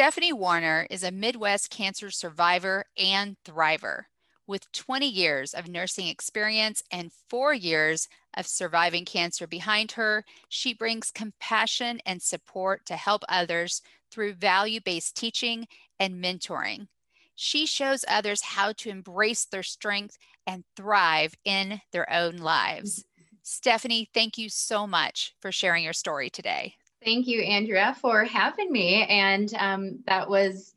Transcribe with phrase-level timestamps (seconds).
[0.00, 4.04] Stephanie Warner is a Midwest cancer survivor and thriver.
[4.46, 10.72] With 20 years of nursing experience and four years of surviving cancer behind her, she
[10.72, 15.66] brings compassion and support to help others through value based teaching
[15.98, 16.86] and mentoring.
[17.34, 23.00] She shows others how to embrace their strength and thrive in their own lives.
[23.00, 23.36] Mm-hmm.
[23.42, 26.76] Stephanie, thank you so much for sharing your story today.
[27.04, 29.04] Thank you, Andrea, for having me.
[29.04, 30.74] And um, that was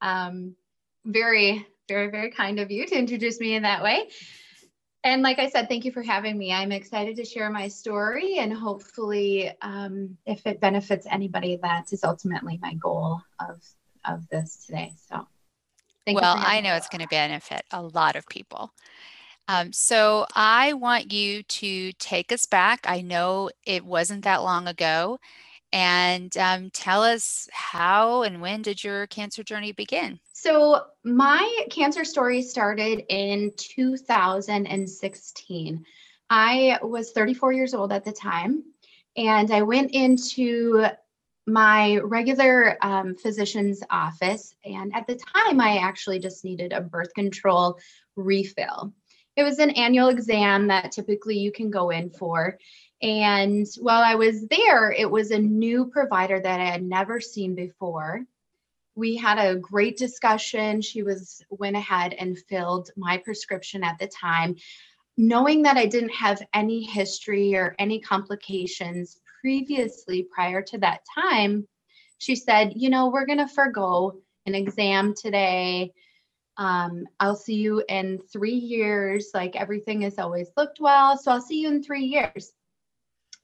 [0.00, 0.54] um,
[1.04, 4.08] very, very, very kind of you to introduce me in that way.
[5.02, 6.52] And like I said, thank you for having me.
[6.52, 12.04] I'm excited to share my story and hopefully, um, if it benefits anybody, that is
[12.04, 13.62] ultimately my goal of,
[14.04, 14.94] of this today.
[15.10, 15.26] So,
[16.06, 18.72] well, I know it's going to benefit a lot of people.
[19.46, 22.80] Um, so I want you to take us back.
[22.84, 25.18] I know it wasn't that long ago
[25.74, 30.20] and um, tell us how and when did your cancer journey begin?
[30.32, 35.84] So, my cancer story started in 2016.
[36.30, 38.62] I was 34 years old at the time,
[39.16, 40.86] and I went into
[41.46, 44.54] my regular um, physician's office.
[44.64, 47.80] And at the time, I actually just needed a birth control
[48.14, 48.94] refill.
[49.36, 52.58] It was an annual exam that typically you can go in for.
[53.04, 57.54] And while I was there, it was a new provider that I had never seen
[57.54, 58.24] before.
[58.94, 60.80] We had a great discussion.
[60.80, 64.56] She was went ahead and filled my prescription at the time,
[65.18, 71.68] knowing that I didn't have any history or any complications previously prior to that time.
[72.16, 74.16] She said, "You know, we're going to forego
[74.46, 75.92] an exam today.
[76.56, 79.32] Um, I'll see you in three years.
[79.34, 81.18] Like everything has always looked well.
[81.18, 82.54] So I'll see you in three years.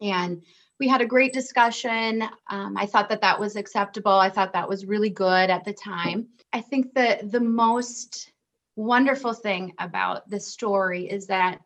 [0.00, 0.42] And
[0.78, 2.22] we had a great discussion.
[2.48, 4.12] Um, I thought that that was acceptable.
[4.12, 6.28] I thought that was really good at the time.
[6.52, 8.32] I think that the most
[8.76, 11.60] wonderful thing about this story is that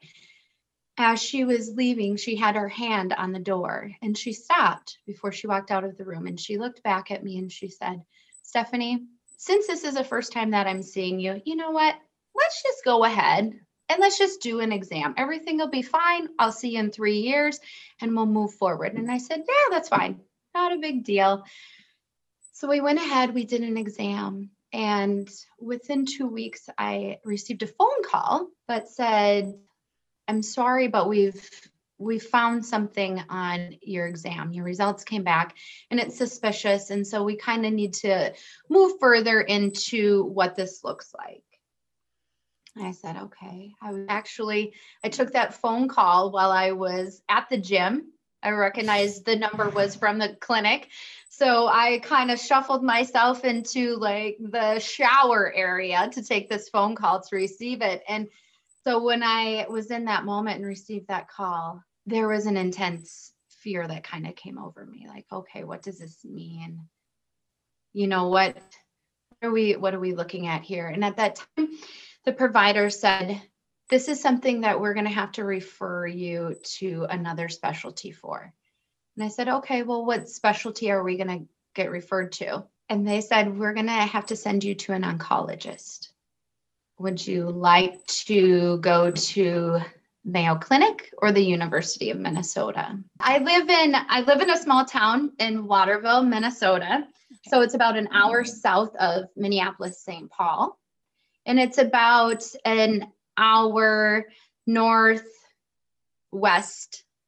[0.99, 5.33] as she was leaving, she had her hand on the door and she stopped before
[5.33, 8.03] she walked out of the room and she looked back at me and she said,
[8.43, 9.05] Stephanie,
[9.37, 11.95] since this is the first time that I'm seeing you, you know what?
[12.35, 15.15] Let's just go ahead and let's just do an exam.
[15.17, 16.29] Everything will be fine.
[16.39, 17.61] I'll see you in three years
[18.01, 18.95] and we'll move forward.
[18.95, 20.21] And I said, Yeah, that's fine.
[20.55, 21.45] Not a big deal.
[22.53, 24.51] So we went ahead, we did an exam.
[24.73, 25.29] And
[25.61, 29.55] within two weeks, I received a phone call that said,
[30.27, 31.51] I'm sorry, but we've
[31.99, 34.53] we found something on your exam.
[34.53, 35.57] Your results came back
[35.91, 36.91] and it's suspicious.
[36.91, 38.35] And so we kind of need to
[38.69, 41.45] move further into what this looks like.
[42.77, 43.73] I said, okay.
[43.81, 48.13] I was actually, I took that phone call while I was at the gym.
[48.43, 50.89] I recognized the number was from the clinic.
[51.31, 56.95] So I kind of shuffled myself into like the shower area to take this phone
[56.95, 58.03] call to receive it.
[58.09, 58.29] And
[58.85, 63.33] so when I was in that moment and received that call, there was an intense
[63.49, 66.81] fear that kind of came over me like, okay, what does this mean?
[67.95, 68.57] You know, what
[69.43, 70.87] are we what are we looking at here?
[70.87, 71.69] And at that time,
[72.25, 73.41] the provider said,
[73.91, 78.53] This is something that we're going to have to refer you to another specialty for.
[79.17, 82.65] And I said, Okay, well, what specialty are we going to get referred to?
[82.89, 86.09] And they said, We're going to have to send you to an oncologist.
[86.99, 89.81] Would you like to go to
[90.25, 92.99] Mayo Clinic or the University of Minnesota?
[93.21, 97.05] I live in I live in a small town in Waterville, Minnesota.
[97.49, 100.31] So it's about an hour south of Minneapolis, St.
[100.31, 100.79] Paul
[101.47, 104.27] and it's about an hour
[104.67, 105.25] northwest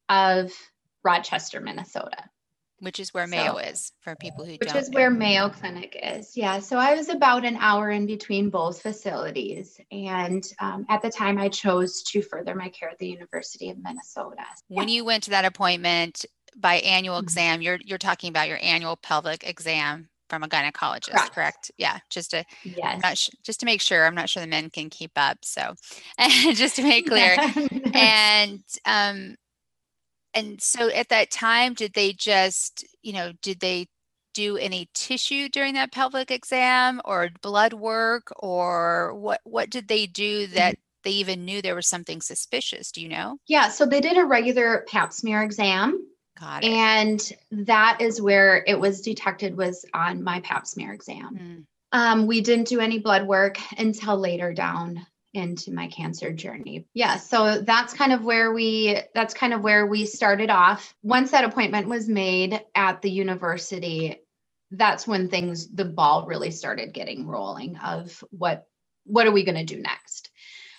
[0.09, 0.53] of
[1.05, 2.25] Rochester, Minnesota.
[2.81, 4.75] Which is where Mayo so, is for people who which don't.
[4.75, 4.97] Which is know.
[4.97, 6.37] where Mayo Clinic is.
[6.37, 6.59] Yeah.
[6.59, 9.81] So I was about an hour in between both facilities.
[9.91, 13.79] And um, at the time, I chose to further my care at the University of
[13.83, 14.45] Minnesota.
[14.69, 17.25] When you went to that appointment by annual mm-hmm.
[17.25, 21.35] exam, you're, you're talking about your annual pelvic exam from a gynecologist, correct?
[21.35, 21.71] correct?
[21.79, 23.19] Yeah, just to yes.
[23.19, 24.07] Sh- just to make sure.
[24.07, 25.75] I'm not sure the men can keep up, so
[26.55, 27.37] just to make clear.
[27.95, 29.37] and um,
[30.35, 33.87] and so at that time, did they just you know did they
[34.35, 40.07] do any tissue during that pelvic exam or blood work or what what did they
[40.07, 42.91] do that they even knew there was something suspicious?
[42.93, 43.39] Do you know?
[43.47, 46.07] Yeah, so they did a regular pap smear exam.
[46.65, 51.39] And that is where it was detected was on my pap smear exam.
[51.41, 51.65] Mm.
[51.93, 56.87] Um, we didn't do any blood work until later down into my cancer journey.
[56.95, 60.95] Yeah, so that's kind of where we that's kind of where we started off.
[61.03, 64.17] Once that appointment was made at the university,
[64.71, 68.67] that's when things the ball really started getting rolling of what
[69.05, 70.31] what are we going to do next.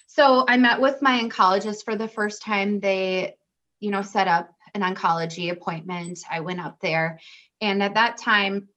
[0.07, 2.79] So I met with my oncologist for the first time.
[2.79, 3.35] They,
[3.79, 4.49] you know, set up
[4.81, 6.19] an oncology appointment.
[6.29, 7.19] I went up there
[7.61, 8.69] and at that time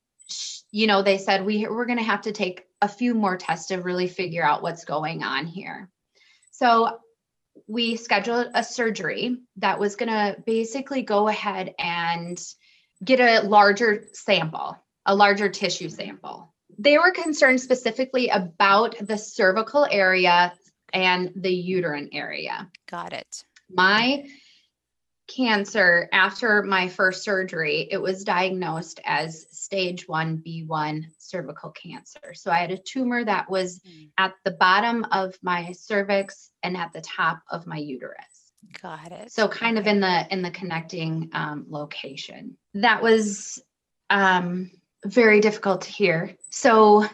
[0.70, 3.68] you know, they said we we're going to have to take a few more tests
[3.68, 5.90] to really figure out what's going on here.
[6.52, 6.98] So
[7.66, 12.40] we scheduled a surgery that was going to basically go ahead and
[13.04, 16.54] get a larger sample, a larger tissue sample.
[16.78, 20.52] They were concerned specifically about the cervical area
[20.92, 22.70] and the uterine area.
[22.90, 23.44] Got it.
[23.68, 24.26] My
[25.30, 32.34] cancer after my first surgery, it was diagnosed as stage 1B1 cervical cancer.
[32.34, 34.08] So I had a tumor that was mm.
[34.18, 38.52] at the bottom of my cervix and at the top of my uterus.
[38.82, 39.32] Got it.
[39.32, 42.56] So kind of in the in the connecting um, location.
[42.74, 43.62] That was
[44.10, 44.70] um,
[45.04, 46.36] very difficult to hear.
[46.50, 47.06] So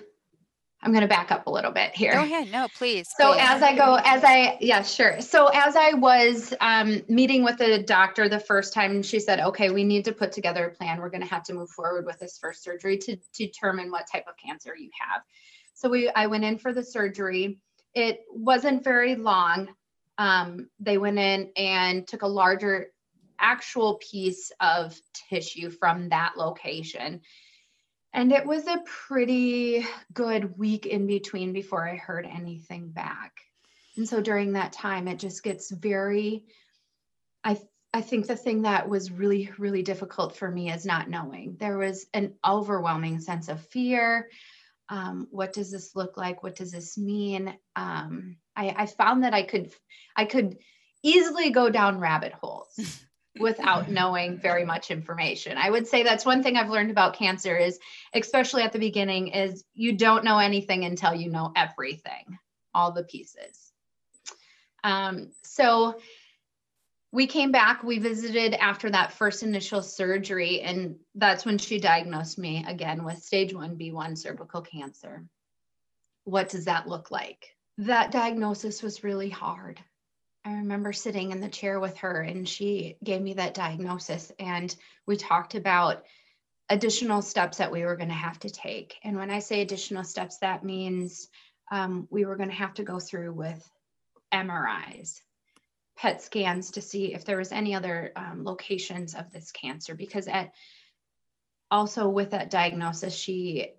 [0.87, 2.12] I'm going to back up a little bit here.
[2.12, 2.53] Go ahead.
[2.53, 3.09] No, please.
[3.19, 3.41] So please.
[3.43, 5.21] as I go, as I, yeah, sure.
[5.21, 9.71] So as I was um, meeting with the doctor the first time, she said, okay,
[9.71, 11.00] we need to put together a plan.
[11.00, 14.06] We're going to have to move forward with this first surgery to, to determine what
[14.11, 15.23] type of cancer you have.
[15.75, 17.59] So we, I went in for the surgery.
[17.93, 19.71] It wasn't very long.
[20.19, 22.93] Um, they went in and took a larger
[23.41, 24.97] actual piece of
[25.31, 27.23] tissue from that location
[28.17, 33.33] and it was a pretty good week in between before I heard anything back.
[33.99, 36.47] And so during that time, it just gets very,
[37.45, 37.61] I,
[37.93, 41.57] I think the thing that was really, really difficult for me is not knowing.
[41.61, 44.31] There was an overwhelming sense of fear.
[44.89, 46.43] Um, what does this look like?
[46.43, 47.55] What does this mean?
[47.77, 49.71] Um, I, I found that I could,
[50.17, 50.57] I could
[51.03, 52.79] easily go down rabbit holes.
[53.38, 55.56] without knowing very much information.
[55.59, 57.79] I would say that's one thing I've learned about cancer is
[58.15, 62.38] especially at the beginning is you don't know anything until you know everything,
[62.75, 63.73] all the pieces.
[64.85, 65.99] Um, so
[67.12, 72.38] we came back, we visited after that first initial surgery, and that's when she diagnosed
[72.38, 75.25] me again with stage 1B1 cervical cancer.
[76.25, 77.56] What does that look like?
[77.79, 79.81] That diagnosis was really hard.
[80.47, 84.75] I remember sitting in the chair with her and she gave me that diagnosis and
[85.05, 86.05] we talked about
[86.69, 88.95] additional steps that we were going to have to take.
[89.03, 91.29] And when I say additional steps, that means
[91.73, 93.69] um, we were going to have to go through with
[94.33, 95.21] MRIs,
[95.97, 99.97] PET scans to see if there was any other um, locations of this cancer.
[99.97, 100.53] Because at
[101.73, 103.73] also with that diagnosis, she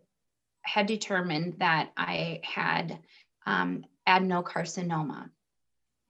[0.64, 3.00] had determined that I had
[3.46, 5.30] um, adenocarcinoma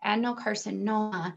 [0.05, 1.33] adenocarcinoma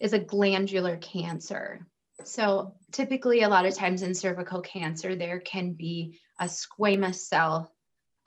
[0.00, 1.86] is a glandular cancer.
[2.24, 7.72] So, typically, a lot of times in cervical cancer, there can be a squamous cell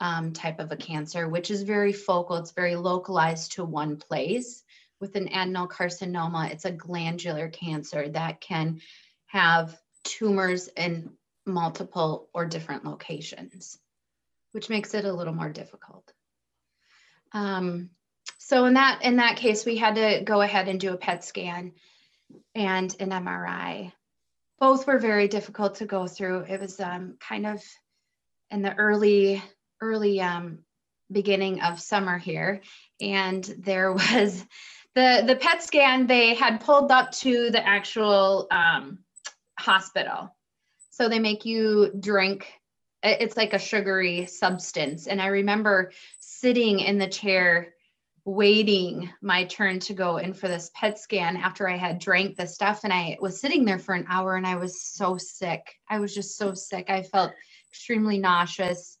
[0.00, 4.62] um, type of a cancer, which is very focal, it's very localized to one place.
[5.00, 8.80] With an adenocarcinoma, it's a glandular cancer that can
[9.26, 11.12] have tumors in
[11.46, 13.78] multiple or different locations,
[14.52, 16.10] which makes it a little more difficult.
[17.32, 17.90] Um,
[18.38, 21.24] so in that in that case, we had to go ahead and do a PET
[21.24, 21.72] scan
[22.54, 23.92] and an MRI.
[24.60, 26.40] Both were very difficult to go through.
[26.40, 27.62] It was um, kind of
[28.50, 29.42] in the early
[29.80, 30.58] early um,
[31.10, 32.60] beginning of summer here,
[33.00, 34.44] and there was
[34.94, 36.06] the the PET scan.
[36.06, 38.98] They had pulled up to the actual um,
[39.58, 40.34] hospital,
[40.90, 42.46] so they make you drink.
[43.02, 47.73] It's like a sugary substance, and I remember sitting in the chair
[48.24, 52.46] waiting my turn to go in for this PET scan after I had drank the
[52.46, 52.80] stuff.
[52.84, 55.74] And I was sitting there for an hour and I was so sick.
[55.88, 56.88] I was just so sick.
[56.88, 57.32] I felt
[57.70, 58.96] extremely nauseous,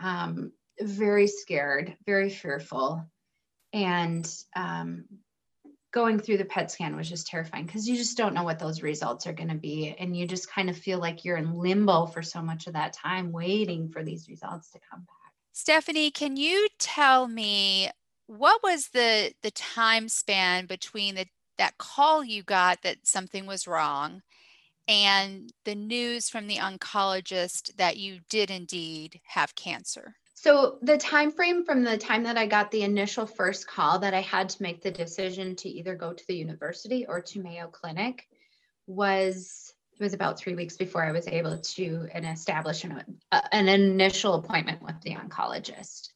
[0.00, 3.04] um, very scared, very fearful.
[3.72, 5.04] And um,
[5.92, 8.82] going through the PET scan was just terrifying because you just don't know what those
[8.82, 9.94] results are going to be.
[9.96, 12.94] And you just kind of feel like you're in limbo for so much of that
[12.94, 15.32] time waiting for these results to come back.
[15.52, 17.90] Stephanie, can you tell me
[18.26, 21.26] what was the the time span between the
[21.58, 24.22] that call you got that something was wrong
[24.88, 30.14] and the news from the oncologist that you did indeed have cancer?
[30.34, 34.14] So the time frame from the time that I got the initial first call that
[34.14, 37.68] I had to make the decision to either go to the university or to Mayo
[37.68, 38.28] Clinic
[38.86, 43.02] was it was about three weeks before I was able to and establish an,
[43.32, 46.10] an initial appointment with the oncologist.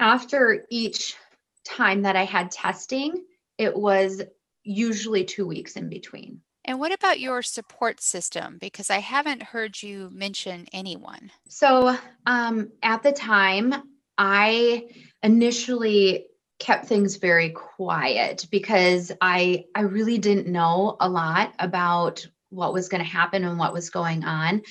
[0.00, 1.16] After each
[1.64, 3.24] time that I had testing,
[3.56, 4.22] it was
[4.62, 6.40] usually two weeks in between.
[6.64, 8.58] And what about your support system?
[8.60, 11.30] Because I haven't heard you mention anyone.
[11.48, 13.74] So um, at the time,
[14.18, 14.88] I
[15.22, 16.26] initially
[16.58, 22.88] kept things very quiet because I I really didn't know a lot about what was
[22.88, 24.62] going to happen and what was going on.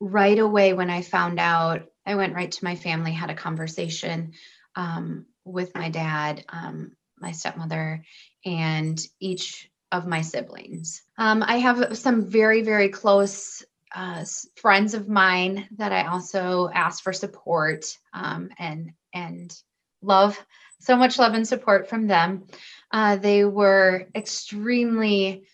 [0.00, 4.32] Right away, when I found out, I went right to my family, had a conversation
[4.76, 8.04] um, with my dad, um, my stepmother,
[8.44, 11.02] and each of my siblings.
[11.18, 14.24] Um, I have some very, very close uh,
[14.56, 19.56] friends of mine that I also ask for support um, and and
[20.02, 20.38] love
[20.80, 22.46] so much love and support from them.
[22.90, 25.44] Uh, they were extremely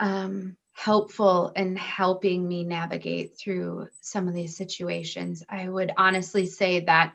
[0.00, 5.42] um, helpful in helping me navigate through some of these situations.
[5.48, 7.14] I would honestly say that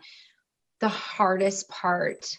[0.79, 2.37] the hardest part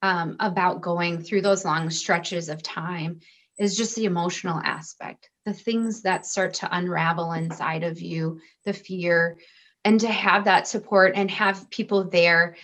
[0.00, 3.20] um, about going through those long stretches of time
[3.58, 8.72] is just the emotional aspect, the things that start to unravel inside of you, the
[8.72, 9.38] fear,
[9.84, 12.56] and to have that support and have people there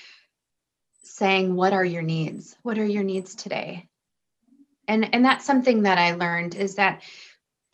[1.03, 2.57] saying, What are your needs?
[2.63, 3.89] What are your needs today?
[4.89, 7.03] And, and that's something that I learned is that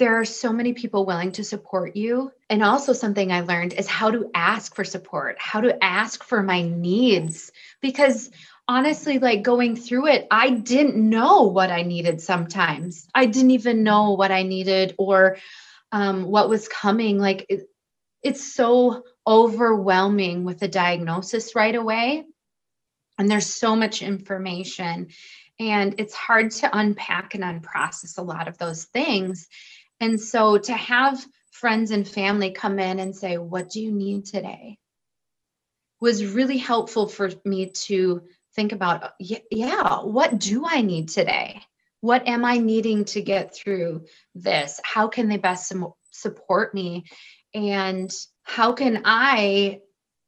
[0.03, 2.33] there are so many people willing to support you.
[2.51, 6.43] And also, something I learned is how to ask for support, how to ask for
[6.43, 7.53] my needs.
[7.81, 8.29] Because
[8.67, 13.07] honestly, like going through it, I didn't know what I needed sometimes.
[13.15, 15.37] I didn't even know what I needed or
[15.93, 17.21] um, what was coming.
[17.21, 17.71] Like it,
[18.25, 22.25] it's so overwhelming with the diagnosis right away.
[23.19, 25.11] And there's so much information.
[25.61, 29.47] And it's hard to unpack and unprocess a lot of those things.
[30.03, 34.27] And so to have friends and family come in and say, What do you need
[34.27, 34.79] today?
[36.03, 38.23] was really helpful for me to
[38.57, 41.63] think about yeah, what do I need today?
[42.01, 44.81] What am I needing to get through this?
[44.83, 45.73] How can they best
[46.11, 47.05] support me?
[47.55, 49.79] And how can I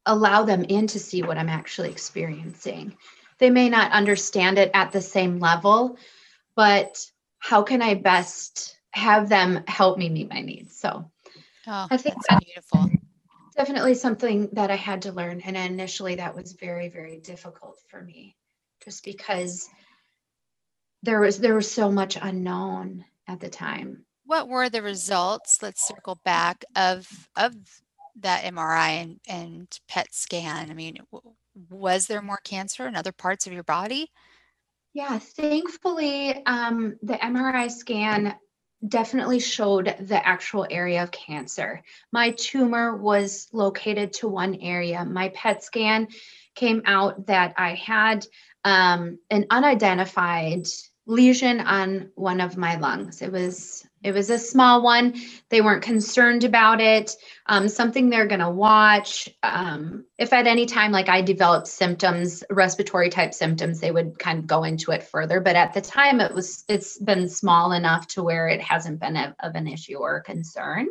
[0.06, 2.96] allow them in to see what I'm actually experiencing?
[3.40, 5.98] They may not understand it at the same level,
[6.54, 7.04] but
[7.40, 10.76] how can I best have them help me meet my needs?
[10.78, 11.10] So
[11.66, 12.90] oh, I think that's beautiful
[13.56, 15.40] definitely something that I had to learn.
[15.40, 18.36] And initially, that was very, very difficult for me,
[18.84, 19.68] just because
[21.02, 24.04] there was there was so much unknown at the time.
[24.26, 25.58] What were the results?
[25.62, 27.54] Let's circle back of of
[28.20, 30.70] that MRI and, and PET scan.
[30.70, 30.98] I mean,
[31.68, 34.10] was there more cancer in other parts of your body?
[34.92, 38.36] Yeah, thankfully, um, the MRI scan
[38.86, 41.82] definitely showed the actual area of cancer.
[42.12, 45.04] My tumor was located to one area.
[45.04, 46.08] My PET scan
[46.54, 48.26] came out that I had
[48.64, 50.66] um, an unidentified
[51.06, 53.20] lesion on one of my lungs.
[53.22, 55.14] It was it was a small one.
[55.48, 57.16] They weren't concerned about it.
[57.46, 59.30] Um, something they're going to watch.
[59.42, 64.40] Um, if at any time, like I developed symptoms, respiratory type symptoms, they would kind
[64.40, 65.40] of go into it further.
[65.40, 69.16] But at the time, it was it's been small enough to where it hasn't been
[69.16, 70.88] a, of an issue or concern.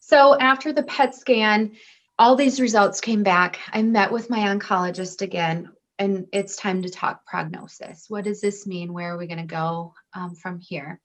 [0.00, 1.72] So after the PET scan,
[2.18, 3.58] all these results came back.
[3.72, 8.06] I met with my oncologist again, and it's time to talk prognosis.
[8.08, 8.92] What does this mean?
[8.92, 11.00] Where are we going to go um, from here?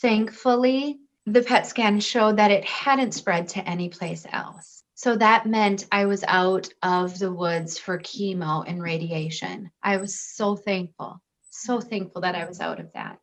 [0.00, 4.82] Thankfully, the PET scan showed that it hadn't spread to any place else.
[4.94, 9.70] So that meant I was out of the woods for chemo and radiation.
[9.82, 13.18] I was so thankful, so thankful that I was out of that.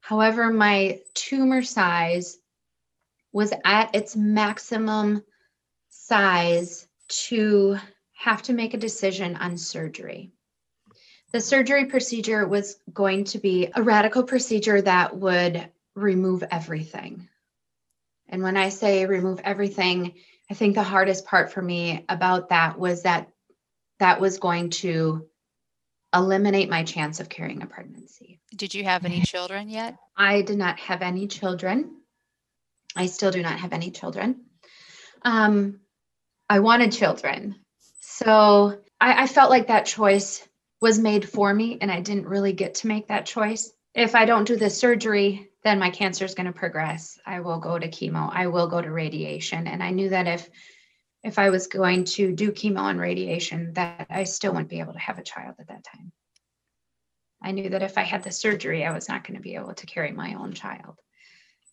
[0.00, 2.38] However, my tumor size
[3.32, 5.22] was at its maximum
[5.90, 7.78] size to
[8.26, 10.32] have to make a decision on surgery.
[11.30, 17.28] The surgery procedure was going to be a radical procedure that would remove everything.
[18.28, 20.14] And when I say remove everything,
[20.50, 23.28] I think the hardest part for me about that was that
[24.00, 25.28] that was going to
[26.12, 28.40] eliminate my chance of carrying a pregnancy.
[28.56, 29.98] Did you have any children yet?
[30.16, 32.00] I did not have any children.
[32.96, 34.46] I still do not have any children.
[35.22, 35.78] Um,
[36.50, 37.54] I wanted children.
[38.24, 40.48] So I, I felt like that choice
[40.80, 43.70] was made for me and I didn't really get to make that choice.
[43.94, 47.18] If I don't do the surgery, then my cancer is going to progress.
[47.26, 48.30] I will go to chemo.
[48.32, 49.66] I will go to radiation.
[49.66, 50.48] And I knew that if
[51.24, 54.94] if I was going to do chemo and radiation, that I still wouldn't be able
[54.94, 56.12] to have a child at that time.
[57.42, 59.74] I knew that if I had the surgery, I was not going to be able
[59.74, 60.98] to carry my own child.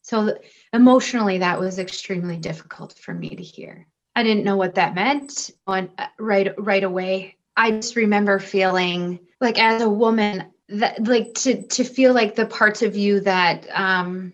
[0.01, 0.37] So
[0.73, 3.87] emotionally, that was extremely difficult for me to hear.
[4.15, 7.37] I didn't know what that meant on uh, right right away.
[7.55, 12.45] I just remember feeling like as a woman that like to to feel like the
[12.45, 14.33] parts of you that um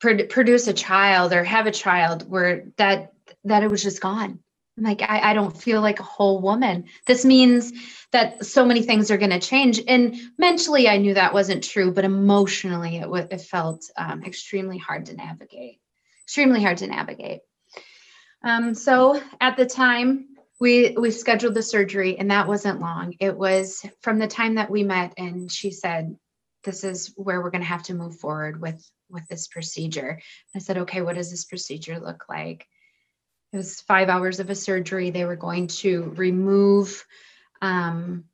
[0.00, 3.12] produce a child or have a child where that
[3.44, 4.40] that it was just gone.
[4.78, 6.84] Like I, I don't feel like a whole woman.
[7.06, 7.72] This means
[8.12, 9.80] that so many things are going to change.
[9.88, 14.78] And mentally i knew that wasn't true but emotionally it, w- it felt um, extremely
[14.78, 15.80] hard to navigate
[16.24, 17.40] extremely hard to navigate
[18.46, 20.28] um, so at the time
[20.60, 23.14] we we scheduled the surgery and that wasn't long.
[23.18, 26.16] It was from the time that we met and she said
[26.64, 30.20] this is where we're going to have to move forward with with this procedure.
[30.54, 32.66] I said okay what does this procedure look like?
[33.52, 35.10] It was five hours of a surgery.
[35.10, 37.04] They were going to remove
[37.60, 38.24] um,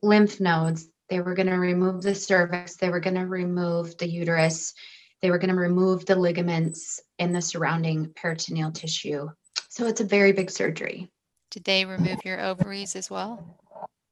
[0.00, 0.86] lymph nodes.
[1.08, 2.76] They were going to remove the cervix.
[2.76, 4.74] They were going to remove the uterus.
[5.22, 9.28] They were going to remove the ligaments in the surrounding peritoneal tissue
[9.70, 11.10] so it's a very big surgery
[11.50, 13.44] did they remove your ovaries as well?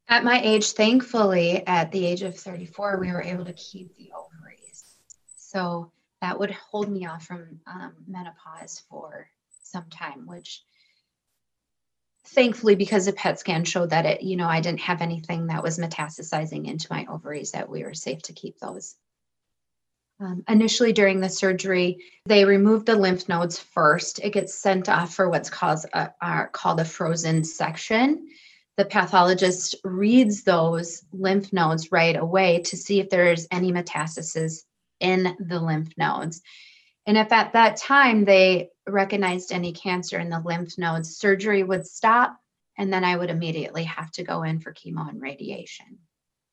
[0.08, 4.10] At my age, thankfully, at the age of 34, we were able to keep the
[4.12, 4.84] ovaries.
[5.36, 9.28] So that would hold me off from um, menopause for
[9.62, 10.62] some time, which
[12.26, 15.62] thankfully, because the PET scan showed that it, you know, I didn't have anything that
[15.62, 18.96] was metastasizing into my ovaries, that we were safe to keep those.
[20.20, 24.18] Um, initially, during the surgery, they remove the lymph nodes first.
[24.18, 28.28] It gets sent off for what's called a, uh, called a frozen section.
[28.76, 34.62] The pathologist reads those lymph nodes right away to see if there's any metastasis
[35.00, 36.42] in the lymph nodes.
[37.06, 41.86] And if at that time they recognized any cancer in the lymph nodes, surgery would
[41.86, 42.36] stop,
[42.76, 45.99] and then I would immediately have to go in for chemo and radiation.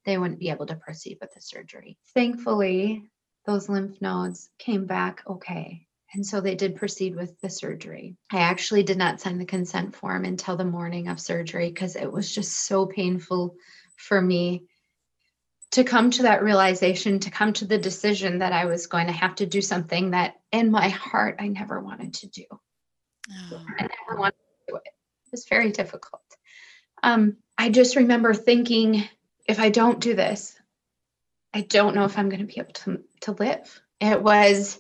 [0.05, 1.97] They wouldn't be able to proceed with the surgery.
[2.13, 3.09] Thankfully,
[3.45, 5.86] those lymph nodes came back okay.
[6.13, 8.15] And so they did proceed with the surgery.
[8.31, 12.12] I actually did not sign the consent form until the morning of surgery because it
[12.12, 13.55] was just so painful
[13.97, 14.63] for me
[15.71, 19.13] to come to that realization, to come to the decision that I was going to
[19.13, 22.45] have to do something that in my heart I never wanted to do.
[23.51, 23.65] Oh.
[23.77, 24.84] I never wanted to do it.
[24.86, 26.21] It was very difficult.
[27.03, 29.03] Um, I just remember thinking,
[29.47, 30.55] if I don't do this,
[31.55, 33.81] I don't know if I'm going to be able to, to live.
[34.01, 34.77] It was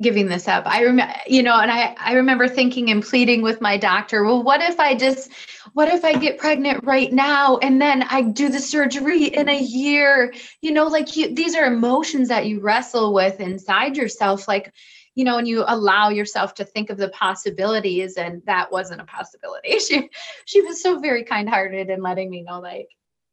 [0.00, 0.62] giving this up.
[0.66, 4.44] I remember, you know, and I, I remember thinking and pleading with my doctor, well,
[4.44, 5.32] what if I just,
[5.72, 9.60] what if I get pregnant right now and then I do the surgery in a
[9.60, 10.32] year?
[10.62, 14.46] You know, like you, these are emotions that you wrestle with inside yourself.
[14.46, 14.72] Like,
[15.16, 19.06] you know, and you allow yourself to think of the possibilities and that wasn't a
[19.06, 19.78] possibility.
[19.80, 20.08] She,
[20.44, 22.90] she was so very kind hearted and letting me know like,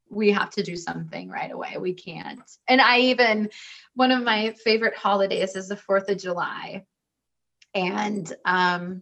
[0.09, 1.75] we have to do something right away.
[1.79, 2.41] We can't.
[2.67, 3.49] And I even,
[3.95, 6.85] one of my favorite holidays is the 4th of July.
[7.73, 9.01] And um,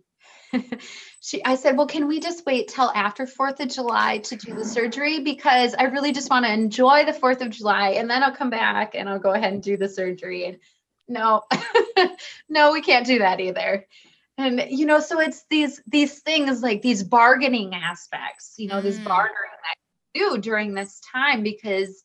[1.22, 4.54] she, I said, well, can we just wait till after 4th of July to do
[4.54, 5.20] the surgery?
[5.20, 8.50] Because I really just want to enjoy the 4th of July and then I'll come
[8.50, 10.46] back and I'll go ahead and do the surgery.
[10.46, 10.58] And
[11.08, 11.44] no,
[12.50, 13.86] no, we can't do that either
[14.38, 18.82] and you know so it's these these things like these bargaining aspects you know mm.
[18.84, 19.83] this bartering that
[20.14, 22.04] do during this time because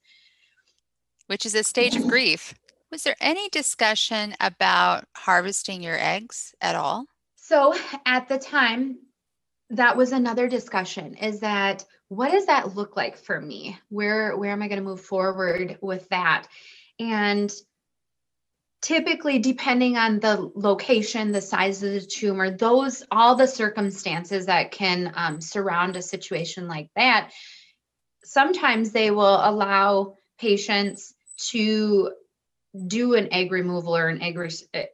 [1.26, 2.54] which is a stage of grief.
[2.90, 7.04] Was there any discussion about harvesting your eggs at all?
[7.36, 7.74] So
[8.06, 8.98] at the time
[9.70, 13.78] that was another discussion is that what does that look like for me?
[13.90, 16.48] Where where am i going to move forward with that?
[16.98, 17.52] And
[18.80, 24.70] typically depending on the location the size of the tumor those all the circumstances that
[24.70, 27.30] can um, surround a situation like that
[28.24, 31.14] sometimes they will allow patients
[31.50, 32.10] to
[32.86, 34.38] do an egg removal or an egg,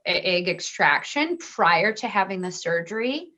[0.06, 3.28] egg extraction prior to having the surgery.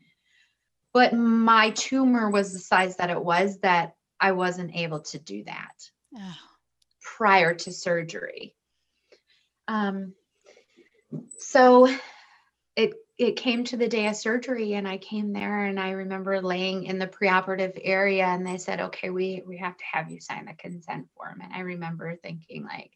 [0.92, 5.44] But my tumor was the size that it was that I wasn't able to do
[5.44, 5.74] that
[6.16, 6.36] oh.
[7.02, 8.54] prior to surgery.
[9.68, 10.14] Um,
[11.38, 11.88] so
[12.76, 16.40] it it came to the day of surgery and I came there and I remember
[16.42, 20.20] laying in the preoperative area and they said, okay, we we have to have you
[20.20, 21.40] sign the consent form.
[21.42, 22.92] And I remember thinking like,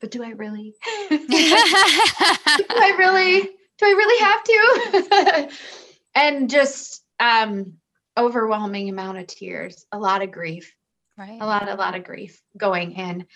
[0.00, 0.74] but do I really?
[1.10, 3.42] do I really?
[3.78, 5.56] Do I really have to?
[6.14, 7.74] and just um
[8.16, 10.74] overwhelming amount of tears, a lot of grief.
[11.16, 11.38] Right.
[11.40, 13.26] A lot, a lot of grief going in.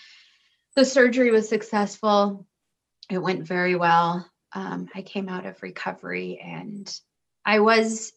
[0.74, 2.46] The surgery was successful
[3.10, 4.28] it went very well.
[4.56, 6.90] Um, I came out of recovery and
[7.44, 8.10] I was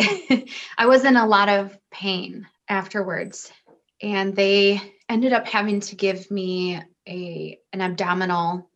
[0.00, 3.52] I was in a lot of pain afterwards.
[4.02, 8.68] And they ended up having to give me a an abdominal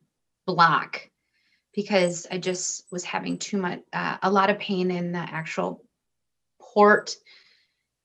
[0.46, 1.10] block
[1.74, 5.82] because I just was having too much uh, a lot of pain in the actual
[6.60, 7.16] port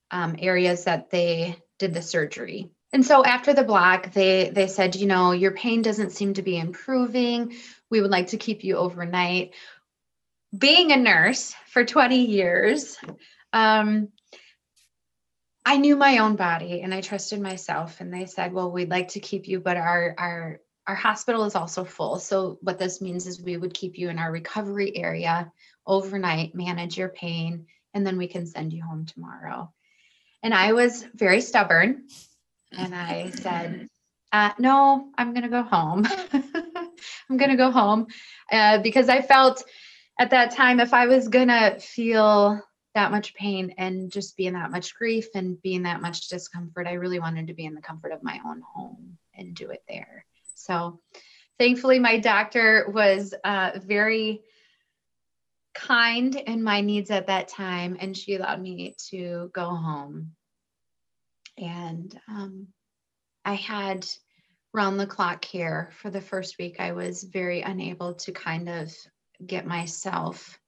[0.09, 2.71] um, areas that they did the surgery.
[2.91, 6.41] And so after the block, they they said, you know, your pain doesn't seem to
[6.41, 7.55] be improving.
[7.89, 9.54] We would like to keep you overnight.
[10.58, 12.97] Being a nurse for 20 years,
[13.54, 14.10] um,
[15.65, 18.02] I knew my own body and I trusted myself.
[18.02, 21.54] And they said, well, we'd like to keep you, but our our our hospital is
[21.54, 22.17] also full.
[22.17, 25.52] So what this means is we would keep you in our recovery area
[25.86, 29.71] overnight, manage your pain, and then we can send you home tomorrow.
[30.41, 32.08] And I was very stubborn.
[32.71, 33.88] And I said,
[34.32, 36.08] uh, no, I'm going to go home.
[37.30, 38.08] I'm going to go home
[38.52, 39.63] uh, because I felt
[40.20, 42.62] at that time if I was going to feel
[42.96, 46.28] that much pain and just be in that much grief and be in that much
[46.28, 49.70] discomfort, I really wanted to be in the comfort of my own home and do
[49.70, 50.26] it there.
[50.56, 51.00] So
[51.60, 54.42] thankfully, my doctor was uh, very
[55.76, 60.32] kind in my needs at that time, and she allowed me to go home.
[61.58, 62.68] And um,
[63.46, 64.08] I had
[64.73, 66.79] round the clock care for the first week.
[66.79, 68.95] I was very unable to kind of
[69.45, 70.60] get myself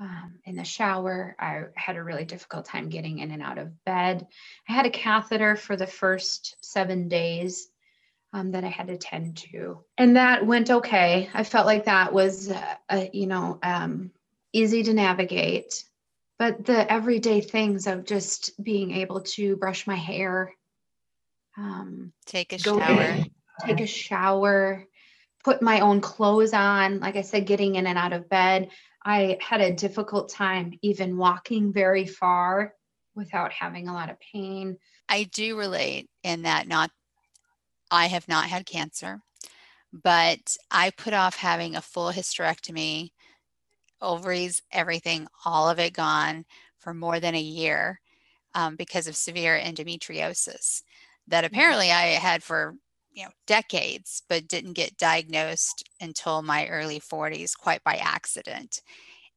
[0.00, 1.36] um, in the shower.
[1.38, 4.26] I had a really difficult time getting in and out of bed.
[4.68, 7.68] I had a catheter for the first seven days
[8.32, 11.30] um, that I had to tend to, and that went okay.
[11.32, 14.10] I felt like that was, uh, uh, you know, um,
[14.52, 15.84] easy to navigate.
[16.36, 20.52] But the everyday things of just being able to brush my hair,
[21.56, 23.24] um, take a shower,
[23.64, 24.84] take a shower,
[25.44, 27.00] put my own clothes on.
[27.00, 28.70] Like I said, getting in and out of bed.
[29.04, 32.74] I had a difficult time even walking very far
[33.14, 34.78] without having a lot of pain.
[35.08, 36.90] I do relate in that not
[37.90, 39.20] I have not had cancer,
[39.92, 43.10] but I put off having a full hysterectomy,
[44.00, 46.46] ovaries, everything, all of it gone
[46.78, 48.00] for more than a year
[48.54, 50.82] um, because of severe endometriosis
[51.28, 51.54] that mm-hmm.
[51.54, 52.74] apparently I had for
[53.14, 58.82] you know decades but didn't get diagnosed until my early 40s quite by accident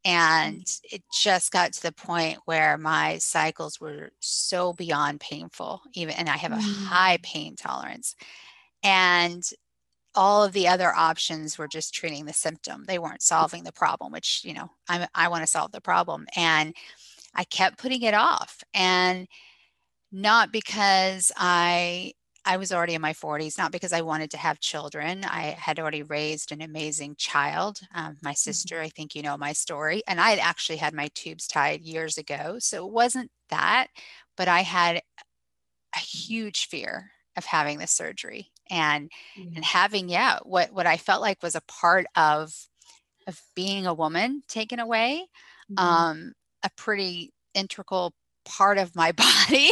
[0.03, 0.95] and mm-hmm.
[0.95, 6.27] it just got to the point where my cycles were so beyond painful even and
[6.27, 6.85] i have a mm.
[6.85, 8.15] high pain tolerance
[8.83, 9.43] and
[10.15, 14.11] all of the other options were just treating the symptom they weren't solving the problem
[14.11, 16.75] which you know i i want to solve the problem and
[17.35, 19.27] i kept putting it off and
[20.11, 22.13] not because i
[22.49, 25.25] I was already in my 40s, not because I wanted to have children.
[25.25, 27.81] I had already raised an amazing child.
[27.93, 28.35] Um, my mm-hmm.
[28.35, 31.81] sister, I think you know my story, and I had actually had my tubes tied
[31.81, 32.55] years ago.
[32.59, 33.87] So it wasn't that,
[34.37, 35.01] but I had
[35.93, 39.55] a huge fear of having the surgery and mm-hmm.
[39.55, 42.53] and having yeah what what I felt like was a part of
[43.27, 45.27] of being a woman taken away
[45.71, 45.83] mm-hmm.
[45.83, 48.13] um a pretty integral
[48.47, 49.11] part of my
[49.47, 49.71] body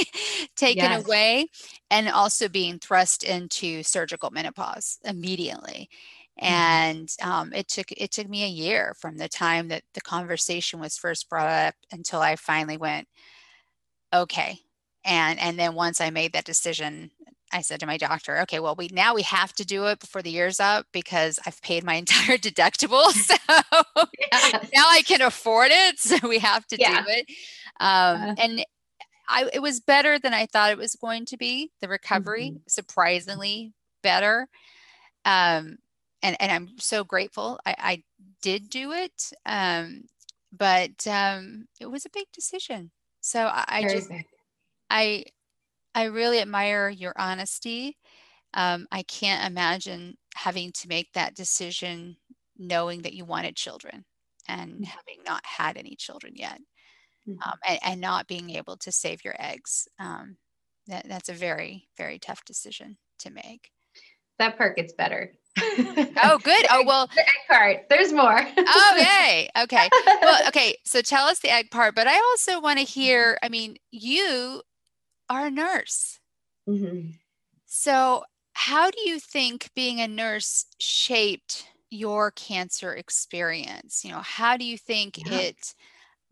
[0.55, 1.05] taken yes.
[1.05, 1.47] away
[1.89, 5.89] and also being thrust into surgical menopause immediately
[6.41, 6.53] mm-hmm.
[6.53, 10.79] and um, it took it took me a year from the time that the conversation
[10.79, 13.07] was first brought up until i finally went
[14.13, 14.59] okay
[15.03, 17.09] and and then once i made that decision
[17.51, 20.21] I said to my doctor, okay, well, we now we have to do it before
[20.21, 23.05] the year's up because I've paid my entire deductible.
[24.35, 25.99] So now I can afford it.
[25.99, 27.01] So we have to yeah.
[27.01, 27.31] do it.
[27.79, 28.65] Um, uh, and
[29.27, 31.71] I, it was better than I thought it was going to be.
[31.81, 32.57] The recovery, mm-hmm.
[32.67, 34.47] surprisingly better.
[35.25, 35.77] Um,
[36.21, 38.03] and, and I'm so grateful I, I
[38.41, 39.31] did do it.
[39.45, 40.03] Um,
[40.51, 42.91] but um, it was a big decision.
[43.21, 44.11] So I, I just,
[44.89, 45.25] I,
[45.93, 47.97] I really admire your honesty.
[48.53, 52.17] Um, I can't imagine having to make that decision
[52.57, 54.05] knowing that you wanted children
[54.47, 54.83] and mm-hmm.
[54.83, 56.59] having not had any children yet
[57.27, 57.41] mm-hmm.
[57.43, 59.87] um, and, and, not being able to save your eggs.
[59.99, 60.37] Um,
[60.87, 63.71] that, that's a very, very tough decision to make.
[64.39, 65.33] That part gets better.
[65.57, 66.65] oh, good.
[66.71, 67.85] Oh, well, the egg part.
[67.89, 68.39] There's more.
[68.57, 69.49] oh, yay.
[69.63, 69.89] Okay.
[70.21, 70.75] Well, okay.
[70.85, 73.37] So tell us the egg part, but I also want to hear.
[73.41, 74.61] I mean, you
[75.29, 76.19] are a nurse.
[76.67, 77.11] Mm-hmm.
[77.65, 84.03] So, how do you think being a nurse shaped your cancer experience?
[84.03, 85.37] You know, how do you think yeah.
[85.37, 85.75] it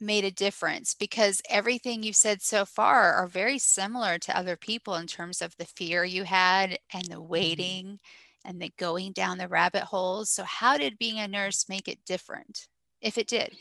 [0.03, 0.93] made a difference?
[0.93, 5.55] Because everything you've said so far are very similar to other people in terms of
[5.57, 7.27] the fear you had and the mm-hmm.
[7.27, 7.99] waiting
[8.45, 10.29] and the going down the rabbit holes.
[10.29, 12.67] So, how did being a nurse make it different,
[13.01, 13.55] if it did?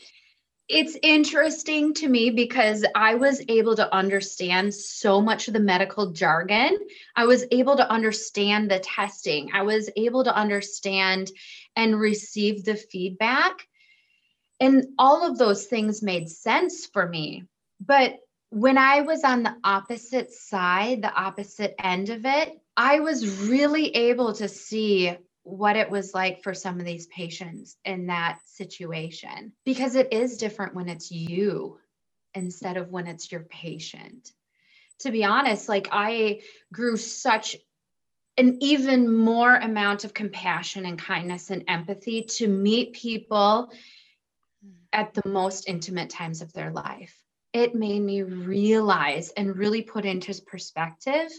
[0.69, 6.11] It's interesting to me because I was able to understand so much of the medical
[6.11, 6.77] jargon.
[7.15, 9.51] I was able to understand the testing.
[9.53, 11.31] I was able to understand
[11.75, 13.67] and receive the feedback.
[14.59, 17.45] And all of those things made sense for me.
[17.79, 23.47] But when I was on the opposite side, the opposite end of it, I was
[23.47, 28.39] really able to see what it was like for some of these patients in that
[28.45, 31.77] situation because it is different when it's you
[32.33, 34.31] instead of when it's your patient.
[34.99, 37.57] To be honest, like I grew such
[38.37, 43.71] an even more amount of compassion and kindness and empathy to meet people
[44.93, 47.17] at the most intimate times of their life.
[47.51, 51.31] It made me realize and really put into perspective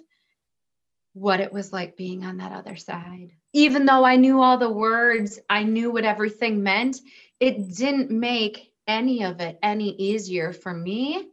[1.15, 3.31] what it was like being on that other side.
[3.53, 7.01] Even though I knew all the words, I knew what everything meant,
[7.39, 11.31] it didn't make any of it any easier for me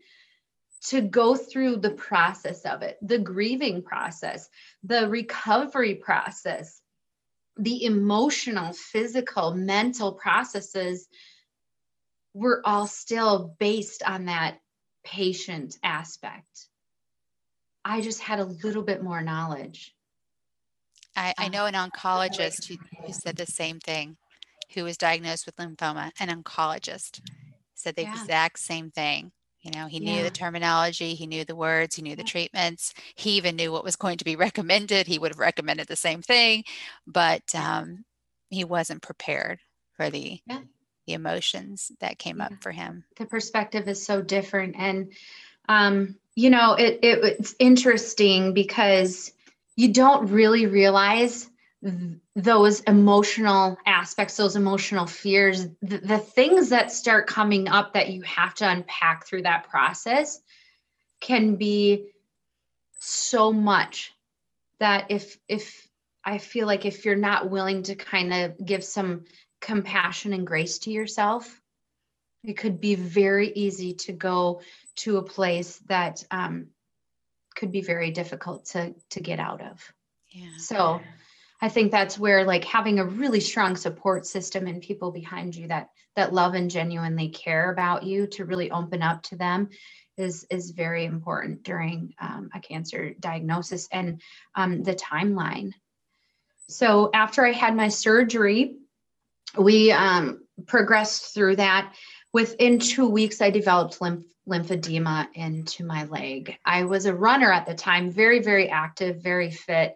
[0.85, 4.49] to go through the process of it, the grieving process,
[4.83, 6.81] the recovery process,
[7.57, 11.07] the emotional, physical, mental processes
[12.33, 14.59] were all still based on that
[15.03, 16.67] patient aspect.
[17.83, 19.93] I just had a little bit more knowledge.
[21.15, 24.17] I, I uh, know an oncologist who, who said the same thing,
[24.73, 27.21] who was diagnosed with lymphoma, an oncologist
[27.75, 28.13] said the yeah.
[28.13, 29.31] exact same thing.
[29.61, 30.23] You know, he knew yeah.
[30.23, 33.95] the terminology, he knew the words, he knew the treatments, he even knew what was
[33.95, 35.05] going to be recommended.
[35.05, 36.63] He would have recommended the same thing,
[37.05, 38.05] but um,
[38.49, 39.59] he wasn't prepared
[39.95, 40.61] for the yeah.
[41.11, 43.03] The emotions that came up for him.
[43.17, 45.11] The perspective is so different, and
[45.67, 49.33] um, you know, it, it it's interesting because
[49.75, 51.49] you don't really realize
[52.35, 58.21] those emotional aspects, those emotional fears, the, the, things that start coming up that you
[58.21, 60.39] have to unpack through that process
[61.19, 62.05] can be
[62.99, 64.13] so much
[64.79, 65.87] that if if
[66.23, 69.25] I feel like if you're not willing to kind of give some
[69.61, 71.61] compassion and grace to yourself,
[72.43, 74.61] it could be very easy to go
[74.97, 76.67] to a place that um,
[77.55, 79.93] could be very difficult to to get out of.
[80.29, 80.57] Yeah.
[80.57, 81.01] So
[81.61, 85.67] I think that's where like having a really strong support system and people behind you
[85.67, 89.69] that that love and genuinely care about you to really open up to them
[90.17, 94.21] is is very important during um, a cancer diagnosis and
[94.55, 95.73] um, the timeline.
[96.67, 98.77] So after I had my surgery,
[99.57, 101.93] we um, progressed through that.
[102.33, 106.57] Within two weeks, I developed lymph lymphedema into my leg.
[106.65, 109.95] I was a runner at the time, very, very active, very fit.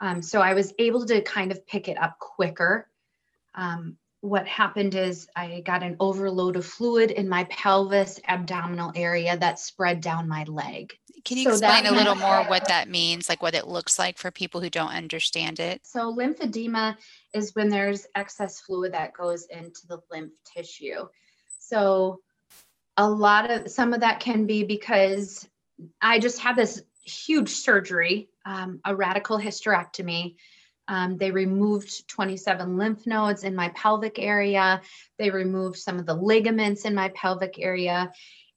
[0.00, 2.88] Um, so I was able to kind of pick it up quicker.
[3.54, 9.36] Um, what happened is I got an overload of fluid in my pelvis abdominal area
[9.36, 10.94] that spread down my leg.
[11.24, 14.18] Can you so explain a little more what that means, like what it looks like
[14.18, 15.80] for people who don't understand it?
[15.84, 16.96] So, lymphedema
[17.32, 21.06] is when there's excess fluid that goes into the lymph tissue.
[21.58, 22.20] So,
[22.96, 25.48] a lot of some of that can be because
[26.00, 30.36] I just had this huge surgery, um, a radical hysterectomy.
[30.86, 34.82] Um, they removed 27 lymph nodes in my pelvic area.
[35.18, 38.12] They removed some of the ligaments in my pelvic area.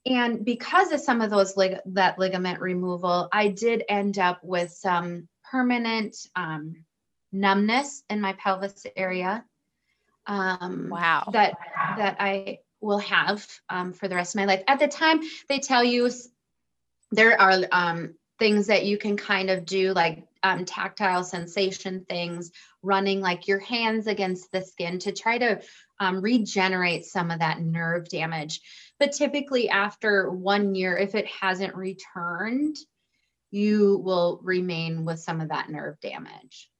[0.08, 4.70] And because of some of those lig- that ligament removal, I did end up with
[4.70, 6.84] some permanent um,
[7.32, 9.44] numbness in my pelvis area.
[10.26, 11.28] Um, wow.
[11.32, 11.56] That
[11.96, 14.62] that I will have um, for the rest of my life.
[14.66, 16.10] At the time, they tell you
[17.10, 22.50] there are um, things that you can kind of do, like um, tactile sensation things,
[22.82, 25.60] running like your hands against the skin to try to
[26.00, 28.60] um, regenerate some of that nerve damage.
[28.98, 32.76] But typically, after one year, if it hasn't returned,
[33.50, 36.70] you will remain with some of that nerve damage.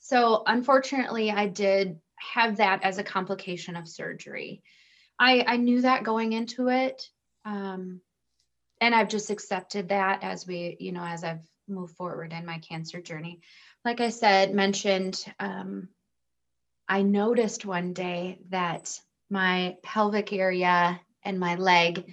[0.00, 4.62] So, unfortunately, I did have that as a complication of surgery.
[5.18, 7.08] I, I knew that going into it.
[7.44, 8.00] Um,
[8.80, 12.58] and I've just accepted that as we, you know, as I've moved forward in my
[12.58, 13.40] cancer journey.
[13.84, 15.88] Like I said, mentioned, um,
[16.88, 18.98] I noticed one day that
[19.30, 22.04] my pelvic area and my leg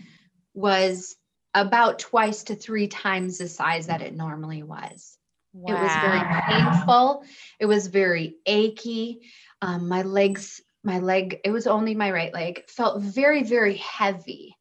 [0.54, 1.16] was
[1.54, 5.18] about twice to three times the size that it normally was.
[5.54, 5.76] Wow.
[5.76, 7.24] It was very painful.
[7.60, 9.22] It was very achy.
[9.62, 14.58] Um, my legs my leg, it was only my right leg, felt very, very heavy.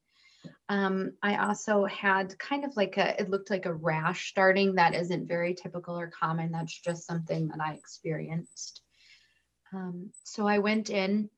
[0.72, 4.94] Um, I also had kind of like a, it looked like a rash starting that
[4.94, 6.50] isn't very typical or common.
[6.50, 8.80] That's just something that I experienced.
[9.74, 11.28] Um, so I went in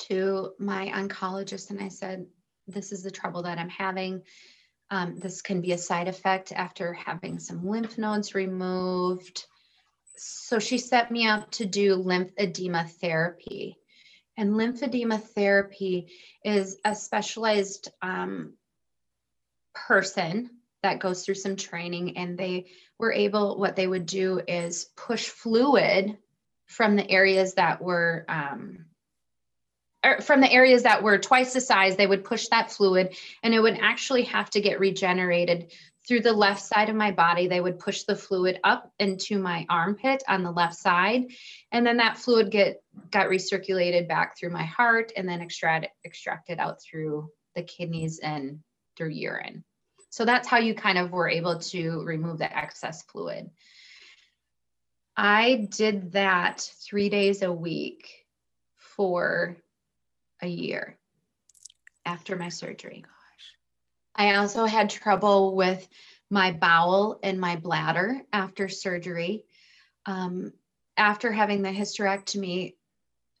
[0.00, 2.26] to my oncologist and I said,
[2.66, 4.20] This is the trouble that I'm having.
[4.90, 9.46] Um, this can be a side effect after having some lymph nodes removed.
[10.18, 13.78] So she set me up to do lymph edema therapy.
[14.36, 16.08] And lymphedema therapy
[16.44, 18.54] is a specialized um,
[19.74, 20.50] person
[20.82, 22.66] that goes through some training, and they
[22.98, 26.16] were able, what they would do is push fluid
[26.66, 28.86] from the areas that were um,
[30.04, 33.54] or from the areas that were twice the size, they would push that fluid and
[33.54, 35.72] it would actually have to get regenerated
[36.06, 37.46] through the left side of my body.
[37.46, 41.26] They would push the fluid up into my armpit on the left side.
[41.70, 46.58] And then that fluid get got recirculated back through my heart and then extracted extracted
[46.58, 48.60] out through the kidneys and
[48.96, 49.64] through urine.
[50.10, 53.50] So that's how you kind of were able to remove the excess fluid.
[55.16, 58.26] I did that three days a week
[58.76, 59.56] for
[60.42, 60.98] a year
[62.04, 63.04] after my surgery.
[64.14, 65.86] I also had trouble with
[66.30, 69.44] my bowel and my bladder after surgery.
[70.06, 70.52] Um,
[70.96, 72.74] after having the hysterectomy,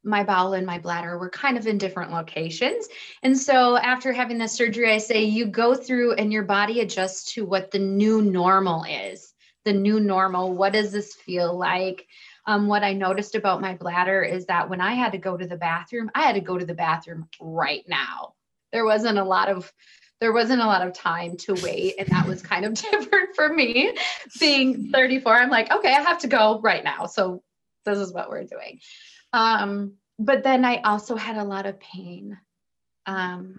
[0.04, 2.88] my bowel and my bladder were kind of in different locations.
[3.22, 7.34] And so after having the surgery, I say you go through and your body adjusts
[7.34, 9.32] to what the new normal is.
[9.64, 10.52] The new normal.
[10.54, 12.06] What does this feel like?
[12.46, 15.46] Um, what I noticed about my bladder is that when I had to go to
[15.46, 18.34] the bathroom, I had to go to the bathroom right now.
[18.72, 19.72] There wasn't a lot of
[20.22, 23.52] there wasn't a lot of time to wait and that was kind of different for
[23.52, 23.92] me.
[24.38, 27.06] Being 34 i'm like okay i have to go right now.
[27.06, 27.42] So
[27.84, 28.78] this is what we're doing.
[29.32, 32.38] Um, but then i also had a lot of pain.
[33.04, 33.58] Um,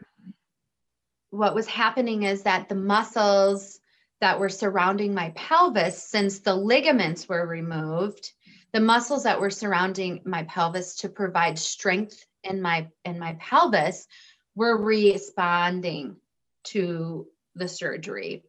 [1.31, 3.81] what was happening is that the muscles
[4.21, 8.31] that were surrounding my pelvis since the ligaments were removed
[8.71, 14.07] the muscles that were surrounding my pelvis to provide strength in my in my pelvis
[14.55, 16.15] were responding
[16.63, 18.43] to the surgery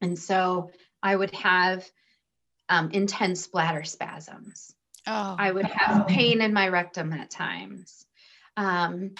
[0.00, 0.70] and so
[1.02, 1.88] i would have
[2.68, 4.74] um, intense bladder spasms
[5.06, 5.36] oh.
[5.38, 8.06] i would have pain in my rectum at times
[8.56, 9.12] um,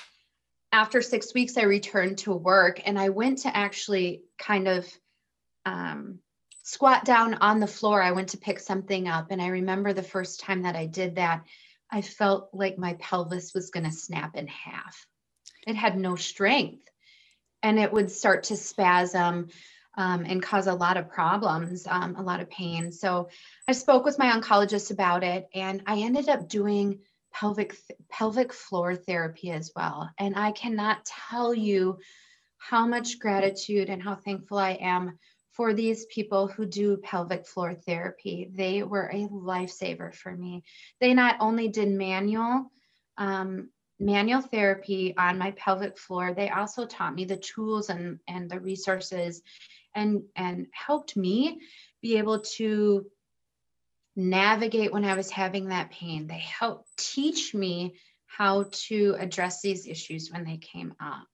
[0.73, 4.87] after six weeks i returned to work and i went to actually kind of
[5.65, 6.19] um,
[6.63, 8.03] squat down on the floor.
[8.03, 9.31] I went to pick something up.
[9.31, 11.45] And I remember the first time that I did that,
[11.91, 15.07] I felt like my pelvis was going to snap in half.
[15.67, 16.89] It had no strength
[17.63, 19.49] and it would start to spasm
[19.97, 22.93] um, and cause a lot of problems, um, a lot of pain.
[22.93, 23.29] So
[23.69, 27.01] I spoke with my oncologist about it and I ended up doing
[27.33, 27.75] pelvic
[28.11, 30.11] pelvic floor therapy as well.
[30.19, 31.99] And I cannot tell you
[32.59, 35.19] how much gratitude and how thankful I am
[35.53, 38.51] for these people who do pelvic floor therapy.
[38.53, 40.65] They were a lifesaver for me.
[41.01, 42.71] They not only did manual
[43.19, 43.69] um,
[44.03, 48.61] manual therapy on my pelvic floor, they also taught me the tools and, and the
[48.61, 49.43] resources
[49.95, 51.61] and, and helped me
[52.01, 53.07] be able to
[54.17, 56.27] navigate when I was having that pain.
[56.27, 57.95] They helped teach me
[58.27, 61.27] how to address these issues when they came up.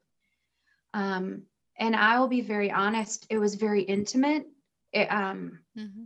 [0.95, 1.43] Um,
[1.79, 4.47] and I will be very honest, it was very intimate.
[4.93, 6.05] It, um, mm-hmm.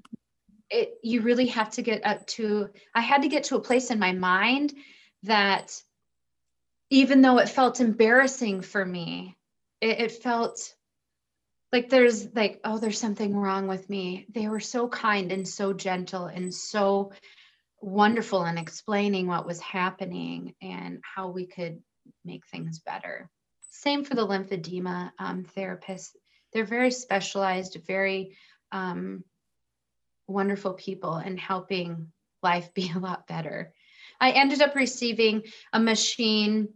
[0.71, 3.91] it, you really have to get up to, I had to get to a place
[3.91, 4.75] in my mind
[5.23, 5.83] that
[6.93, 9.35] even though it felt embarrassing for me,
[9.81, 10.75] it, it felt
[11.73, 14.27] like there's like, oh, there's something wrong with me.
[14.35, 17.13] They were so kind and so gentle and so
[17.81, 21.81] wonderful in explaining what was happening and how we could
[22.27, 23.31] make things better.
[23.71, 26.11] Same for the lymphedema um, therapists.
[26.53, 28.37] They're very specialized, very
[28.71, 29.25] um,
[30.27, 33.73] wonderful people in helping life be a lot better.
[34.21, 36.69] I ended up receiving a machine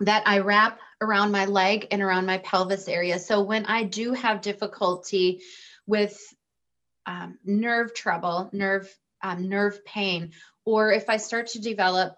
[0.00, 3.18] that I wrap around my leg and around my pelvis area.
[3.18, 5.42] So when I do have difficulty
[5.86, 6.18] with
[7.06, 8.92] um, nerve trouble, nerve
[9.22, 10.32] um, nerve pain,
[10.64, 12.16] or if I start to develop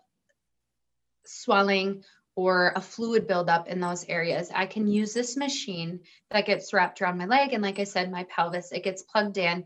[1.24, 2.02] swelling
[2.34, 6.00] or a fluid buildup in those areas, I can use this machine
[6.30, 7.52] that gets wrapped around my leg.
[7.52, 9.64] And like I said, my pelvis, it gets plugged in.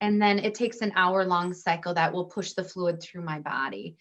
[0.00, 3.38] And then it takes an hour long cycle that will push the fluid through my
[3.38, 3.96] body.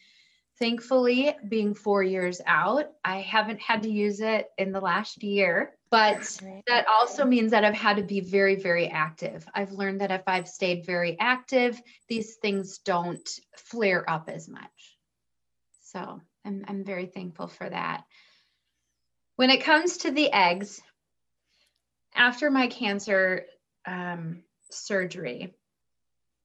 [0.62, 5.74] Thankfully, being four years out, I haven't had to use it in the last year,
[5.90, 9.44] but that also means that I've had to be very, very active.
[9.56, 14.98] I've learned that if I've stayed very active, these things don't flare up as much.
[15.86, 18.04] So I'm, I'm very thankful for that.
[19.38, 20.80] When it comes to the eggs,
[22.14, 23.48] after my cancer
[23.88, 25.56] um, surgery,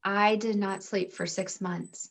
[0.03, 2.11] I did not sleep for six months.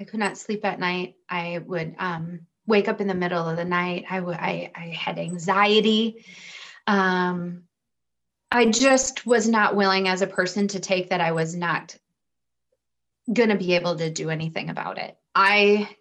[0.00, 1.16] I could not sleep at night.
[1.28, 4.06] I would um, wake up in the middle of the night.
[4.08, 6.24] I would I, I had anxiety.
[6.86, 7.64] Um,
[8.50, 11.96] I just was not willing as a person to take that I was not
[13.30, 15.16] going to be able to do anything about it.
[15.34, 15.94] I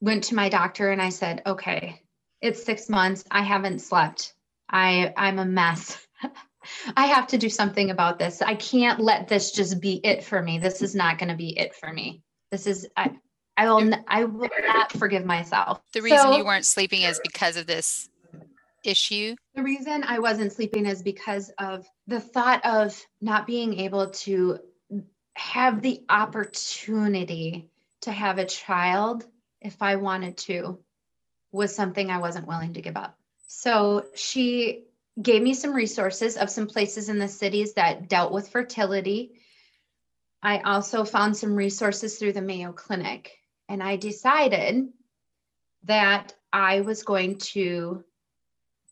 [0.00, 2.00] went to my doctor and I said, "Okay,
[2.40, 3.24] it's 6 months.
[3.32, 4.32] I haven't slept.
[4.70, 6.06] I I'm a mess.
[6.96, 8.42] I have to do something about this.
[8.42, 10.60] I can't let this just be it for me.
[10.60, 12.22] This is not going to be it for me.
[12.50, 13.16] This is I
[13.56, 15.80] I will I will not forgive myself.
[15.92, 18.08] The reason so, you weren't sleeping is because of this
[18.84, 19.36] issue.
[19.54, 24.58] The reason I wasn't sleeping is because of the thought of not being able to
[25.34, 27.68] have the opportunity
[28.02, 29.26] to have a child
[29.60, 30.78] if I wanted to
[31.52, 33.18] was something I wasn't willing to give up.
[33.46, 34.84] So she
[35.20, 39.32] gave me some resources of some places in the cities that dealt with fertility.
[40.42, 43.39] I also found some resources through the Mayo Clinic,
[43.70, 44.88] and I decided
[45.84, 48.04] that I was going to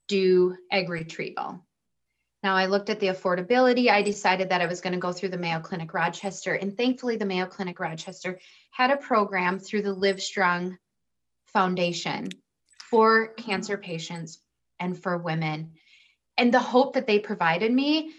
[0.07, 1.67] do egg retrieval.
[2.45, 3.91] Now, I looked at the affordability.
[3.91, 6.55] I decided that I was going to go through the Mayo Clinic Rochester.
[6.55, 8.39] And thankfully, the Mayo Clinic Rochester
[8.71, 10.79] had a program through the Livestrong
[11.47, 12.29] Foundation
[12.89, 14.39] for cancer patients
[14.79, 15.73] and for women.
[16.37, 18.13] And the hope that they provided me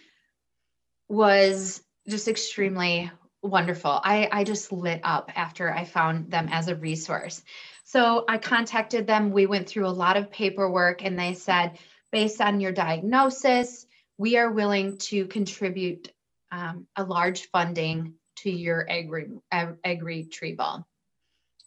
[1.07, 3.09] was just extremely
[3.41, 3.91] wonderful.
[3.91, 7.41] I, I just lit up after I found them as a resource.
[7.85, 9.31] So I contacted them.
[9.31, 11.79] We went through a lot of paperwork, and they said,
[12.11, 13.85] based on your diagnosis,
[14.17, 16.11] we are willing to contribute
[16.51, 19.09] um, a large funding to your egg,
[19.51, 20.85] egg retrieval.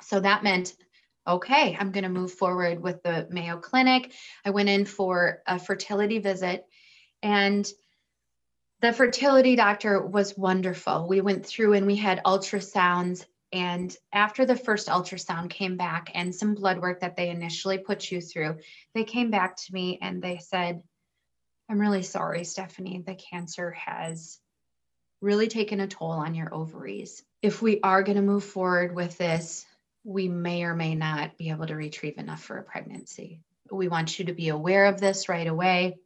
[0.02, 0.74] So that meant,
[1.26, 4.12] okay, I'm going to move forward with the Mayo Clinic.
[4.44, 6.66] I went in for a fertility visit,
[7.22, 7.68] and
[8.82, 11.06] the fertility doctor was wonderful.
[11.08, 13.24] We went through and we had ultrasounds.
[13.52, 18.10] And after the first ultrasound came back and some blood work that they initially put
[18.10, 18.58] you through,
[18.94, 20.82] they came back to me and they said,
[21.70, 23.04] I'm really sorry, Stephanie.
[23.06, 24.40] The cancer has
[25.20, 27.22] really taken a toll on your ovaries.
[27.40, 29.64] If we are going to move forward with this,
[30.02, 33.40] we may or may not be able to retrieve enough for a pregnancy.
[33.70, 35.98] We want you to be aware of this right away.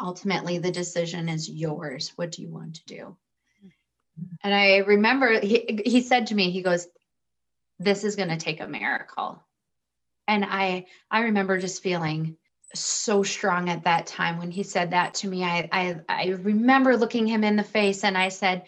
[0.00, 2.12] Ultimately, the decision is yours.
[2.16, 3.16] What do you want to do?
[3.64, 4.24] Mm-hmm.
[4.44, 6.86] And I remember he, he said to me, he goes,
[7.78, 9.42] This is going to take a miracle.
[10.26, 12.36] And I I remember just feeling
[12.74, 15.44] so strong at that time when he said that to me.
[15.44, 18.64] I, I, I remember looking him in the face and I said,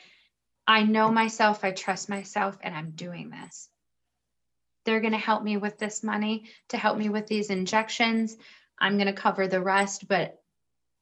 [0.67, 3.69] I know myself, I trust myself, and I'm doing this.
[4.85, 8.37] They're going to help me with this money to help me with these injections.
[8.79, 10.40] I'm going to cover the rest, but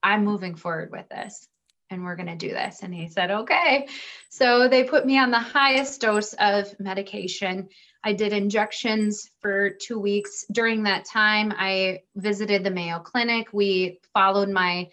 [0.02, 1.48] I'm moving forward with this
[1.90, 2.82] and we're going to do this.
[2.82, 3.88] And he said, okay.
[4.28, 7.68] So they put me on the highest dose of medication.
[8.04, 10.44] I did injections for two weeks.
[10.52, 13.48] During that time, I visited the Mayo Clinic.
[13.52, 14.88] We followed my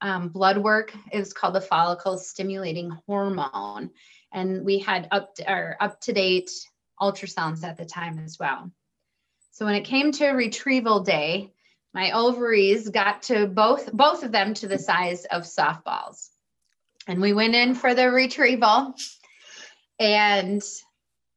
[0.00, 0.94] um, blood work.
[1.12, 3.90] It was called the follicle stimulating hormone.
[4.32, 6.50] And we had up to, up to date
[7.00, 8.70] ultrasounds at the time as well.
[9.52, 11.52] So when it came to retrieval day,
[11.94, 16.28] my ovaries got to both both of them to the size of softballs.
[17.06, 18.94] And we went in for the retrieval.
[19.98, 20.62] And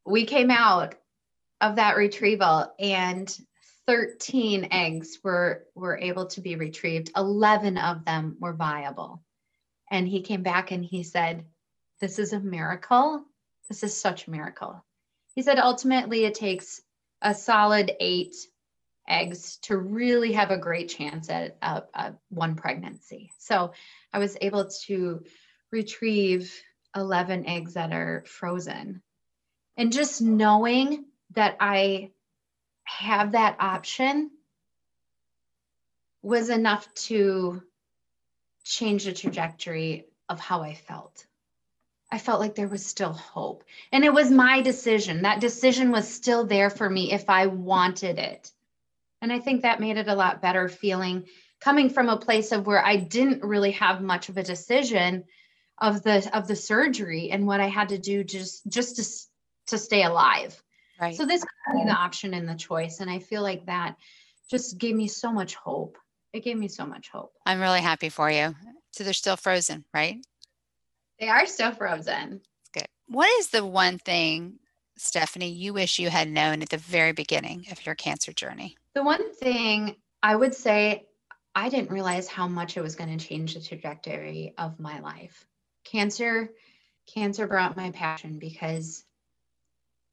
[0.06, 0.96] we came out
[1.62, 3.36] of that retrieval and
[3.88, 7.12] 13 eggs were were able to be retrieved.
[7.16, 9.24] 11 of them were viable.
[9.90, 11.46] And he came back and he said
[12.00, 13.24] this is a miracle.
[13.70, 14.84] This is such a miracle.
[15.36, 16.82] He said ultimately it takes
[17.22, 18.36] a solid eight
[19.08, 23.72] eggs to really have a great chance at a, one pregnancy so
[24.14, 25.24] i was able to
[25.72, 26.54] retrieve
[26.96, 29.02] 11 eggs that are frozen
[29.78, 32.12] and just knowing that I
[32.84, 34.32] have that option
[36.22, 37.64] was enough to
[38.64, 41.26] change the trajectory of how I felt.
[42.12, 43.64] I felt like there was still hope.
[43.92, 45.22] And it was my decision.
[45.22, 48.52] That decision was still there for me if I wanted it.
[49.22, 51.26] And I think that made it a lot better feeling
[51.60, 55.26] coming from a place of where I didn't really have much of a decision
[55.78, 59.04] of the of the surgery and what I had to do just just to
[59.68, 60.62] to stay alive.
[61.00, 61.16] Right.
[61.16, 63.00] So this gave me the option and the choice.
[63.00, 63.96] And I feel like that
[64.50, 65.98] just gave me so much hope.
[66.34, 67.34] It gave me so much hope.
[67.46, 68.56] I'm really happy for you.
[68.92, 70.24] So they're still frozen, right?
[71.20, 72.42] They are still frozen.
[72.74, 72.88] Good.
[73.08, 74.60] What is the one thing,
[74.98, 78.76] Stephanie, you wish you had known at the very beginning of your cancer journey?
[78.94, 81.08] The one thing I would say,
[81.56, 85.46] I didn't realize how much it was going to change the trajectory of my life.
[85.84, 86.52] Cancer,
[87.08, 89.04] cancer brought my passion because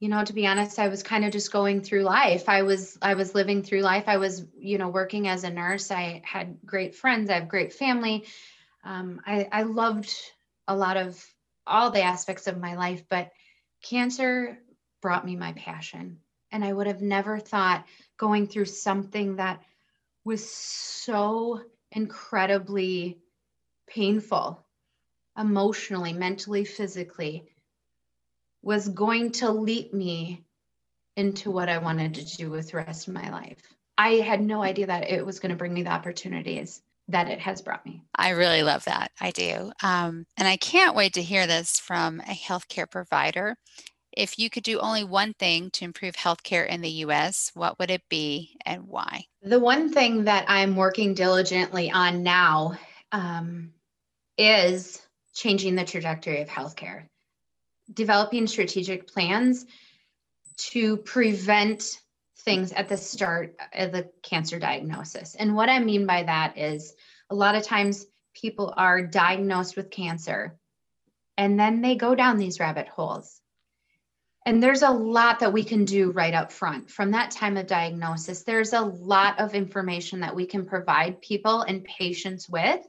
[0.01, 2.49] you know to be honest i was kind of just going through life.
[2.49, 4.05] I was i was living through life.
[4.07, 5.91] I was you know working as a nurse.
[5.91, 7.31] I had great friends.
[7.31, 8.25] I have great family.
[8.85, 10.13] Um, I, I loved
[10.67, 11.23] a lot of
[11.67, 13.31] all the aspects of my life but
[13.83, 14.59] cancer
[15.03, 16.19] brought me my passion.
[16.51, 17.85] And i would have never thought
[18.19, 19.63] going through something that
[20.25, 21.63] was so
[21.93, 23.19] incredibly
[23.87, 24.63] painful
[25.39, 27.49] emotionally mentally physically
[28.63, 30.45] was going to lead me
[31.17, 33.59] into what I wanted to do with the rest of my life.
[33.97, 37.41] I had no idea that it was going to bring me the opportunities that it
[37.41, 38.03] has brought me.
[38.15, 39.11] I really love that.
[39.21, 39.73] I do.
[39.83, 43.57] Um, and I can't wait to hear this from a healthcare provider.
[44.13, 47.91] If you could do only one thing to improve healthcare in the US, what would
[47.91, 49.25] it be and why?
[49.43, 52.79] The one thing that I'm working diligently on now
[53.13, 53.73] um,
[54.37, 55.01] is
[55.35, 57.05] changing the trajectory of healthcare
[57.93, 59.67] developing strategic plans
[60.57, 62.01] to prevent
[62.41, 65.35] things at the start of the cancer diagnosis.
[65.35, 66.95] And what I mean by that is
[67.31, 70.57] a lot of times people are diagnosed with cancer
[71.37, 73.41] and then they go down these rabbit holes.
[74.47, 77.67] And there's a lot that we can do right up front from that time of
[77.67, 78.45] diagnosis.
[78.45, 82.81] There's a lot of information that we can provide people and patients with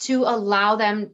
[0.00, 1.10] to allow them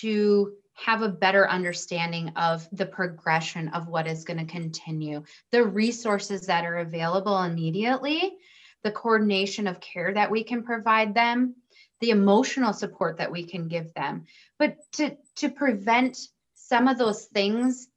[0.00, 5.64] to have a better understanding of the progression of what is going to continue, the
[5.64, 8.36] resources that are available immediately,
[8.82, 11.54] the coordination of care that we can provide them,
[12.00, 14.26] the emotional support that we can give them.
[14.58, 16.18] But to, to prevent
[16.54, 17.88] some of those things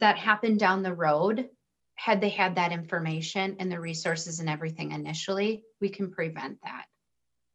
[0.00, 1.48] that happen down the road,
[1.94, 6.86] had they had that information and the resources and everything initially, we can prevent that.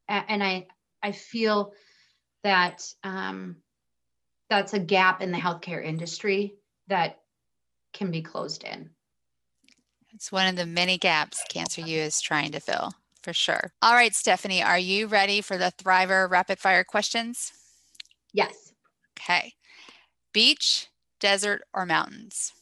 [0.08, 0.68] And I,
[1.04, 1.74] I feel
[2.44, 3.58] that um,
[4.50, 6.56] that's a gap in the healthcare industry
[6.88, 7.20] that
[7.94, 8.90] can be closed in.
[10.14, 13.72] It's one of the many gaps Cancer U is trying to fill for sure.
[13.82, 17.52] All right, Stephanie, are you ready for the Thriver rapid fire questions?
[18.34, 18.74] Yes.
[19.20, 19.54] Okay.
[20.34, 20.88] Beach,
[21.20, 22.54] desert, or mountains?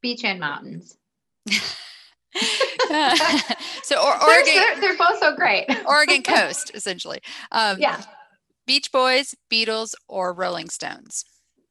[0.00, 0.96] Beach and mountains.
[3.82, 5.66] so or, Oregon, they're, they're, both so great.
[5.86, 7.20] Oregon coast, essentially.
[7.52, 8.02] Um, yeah.
[8.66, 11.24] Beach Boys, Beatles, or Rolling Stones?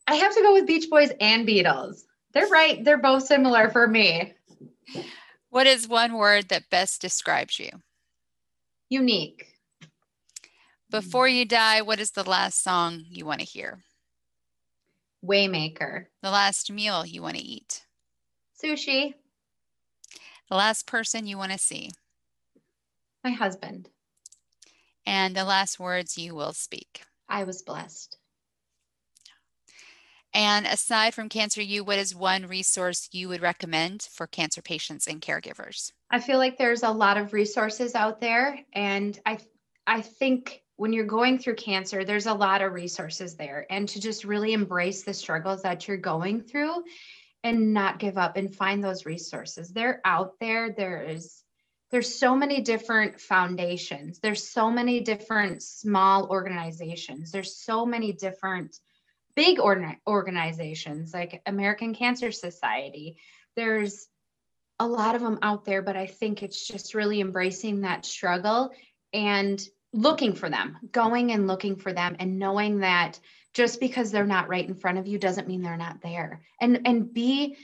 [0.07, 2.03] I have to go with Beach Boys and Beatles.
[2.33, 2.83] They're right.
[2.83, 4.33] They're both similar for me.
[5.49, 7.69] What is one word that best describes you?
[8.89, 9.47] Unique.
[10.91, 13.79] Before you die, what is the last song you want to hear?
[15.25, 16.05] Waymaker.
[16.21, 17.85] The last meal you want to eat?
[18.61, 19.13] Sushi.
[20.49, 21.91] The last person you want to see?
[23.23, 23.89] My husband.
[25.05, 27.03] And the last words you will speak.
[27.27, 28.17] I was blessed.
[30.33, 35.07] And aside from Cancer U, what is one resource you would recommend for cancer patients
[35.07, 35.93] and caregivers?
[36.11, 38.59] I feel like there's a lot of resources out there.
[38.73, 39.37] And I,
[39.87, 43.65] I think when you're going through cancer, there's a lot of resources there.
[43.69, 46.83] And to just really embrace the struggles that you're going through
[47.43, 49.69] and not give up and find those resources.
[49.69, 50.71] They're out there.
[50.71, 51.43] There is
[51.91, 58.77] there's so many different foundations there's so many different small organizations there's so many different
[59.35, 63.17] big organizations like american cancer society
[63.55, 64.07] there's
[64.79, 68.71] a lot of them out there but i think it's just really embracing that struggle
[69.13, 69.65] and
[69.95, 73.19] looking for them going and looking for them and knowing that
[73.53, 76.41] just because they're not right in front of you doesn't mean they're not there.
[76.59, 77.55] And and be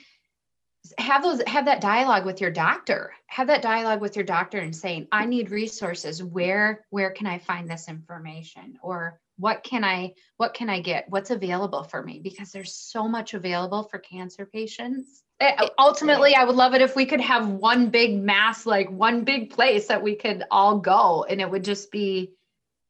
[0.97, 3.13] have those have that dialogue with your doctor.
[3.27, 6.23] Have that dialogue with your doctor and saying i need resources.
[6.23, 8.79] Where where can i find this information?
[8.81, 11.09] Or what can i what can i get?
[11.09, 12.21] What's available for me?
[12.23, 16.95] Because there's so much available for cancer patients eh, ultimately i would love it if
[16.95, 21.25] we could have one big mass like one big place that we could all go
[21.29, 22.31] and it would just be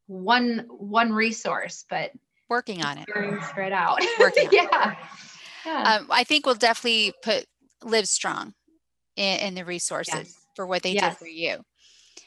[0.07, 2.11] one one resource but
[2.49, 3.07] working on it
[3.49, 4.95] spread out working yeah
[5.65, 5.99] yeah.
[5.99, 7.45] Um, I think we'll definitely put
[7.83, 8.53] Livestrong
[9.15, 10.35] in, in the resources yes.
[10.55, 11.13] for what they yes.
[11.13, 11.57] did for you.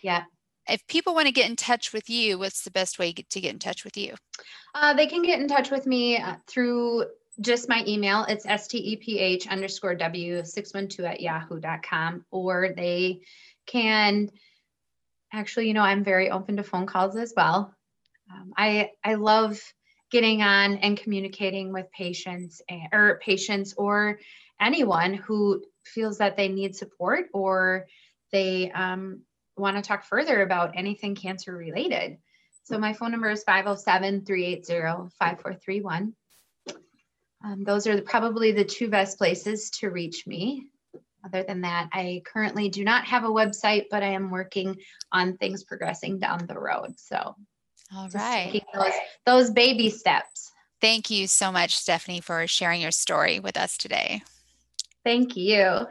[0.03, 0.25] Yeah.
[0.69, 3.53] If people want to get in touch with you, what's the best way to get
[3.53, 4.15] in touch with you?
[4.75, 7.05] Uh, they can get in touch with me uh, through
[7.41, 8.25] just my email.
[8.29, 13.23] It's steph underscore w612 at yahoo.com, or they
[13.67, 14.31] can
[15.33, 17.75] actually, you know, I'm very open to phone calls as well.
[18.33, 19.61] Um, I, I love
[20.11, 24.21] getting on and communicating with patients and, or patients or
[24.61, 27.87] anyone who feels that they need support or
[28.33, 29.23] they um,
[29.57, 32.19] want to talk further about anything cancer related.
[32.63, 36.15] So my phone number is 507 380 5431.
[37.45, 40.69] Um, those are probably the two best places to reach me.
[41.25, 44.77] Other than that, I currently do not have a website, but I am working
[45.13, 46.99] on things progressing down the road.
[46.99, 47.35] So,
[47.95, 48.93] all right, those,
[49.25, 50.53] those baby steps.
[50.81, 54.23] Thank you so much, Stephanie, for sharing your story with us today.
[55.05, 55.87] Thank you.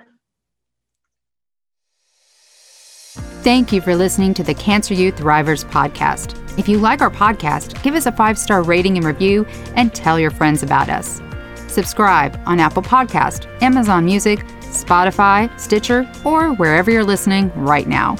[3.43, 6.39] Thank you for listening to the Cancer U Thrivers podcast.
[6.58, 9.45] If you like our podcast, give us a five star rating and review
[9.76, 11.22] and tell your friends about us.
[11.74, 18.15] Subscribe on Apple Podcast, Amazon Music, Spotify, Stitcher, or wherever you're listening right now.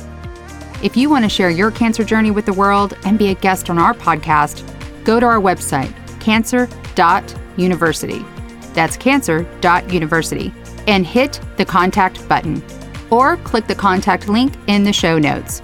[0.82, 3.70] If you want to share your cancer journey with the world and be a guest
[3.70, 4.64] on our podcast,
[5.04, 8.26] go to our website, cancer.university.
[8.74, 10.52] That's cancer.university.
[10.88, 12.64] And hit the contact button.
[13.12, 15.62] Or click the contact link in the show notes.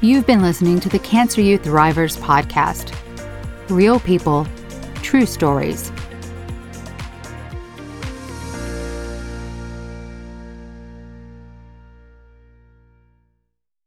[0.00, 2.94] You've been listening to the Cancer U Thrivers podcast.
[3.68, 4.46] Real people,
[5.02, 5.90] true stories